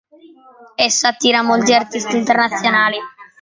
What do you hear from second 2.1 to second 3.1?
internazionali.